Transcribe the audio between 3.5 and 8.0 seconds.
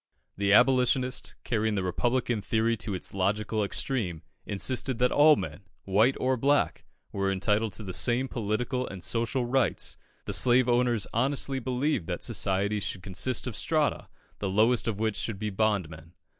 extreme, insisted that all men, white or black, were entitled to the